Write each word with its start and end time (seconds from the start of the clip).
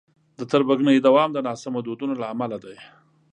د 0.39 0.41
تربګنیو 0.51 1.05
دوام 1.07 1.29
د 1.33 1.37
ناسمو 1.47 1.79
دودونو 1.85 2.13
له 2.21 2.25
امله 2.33 2.57
دی. 2.63 2.77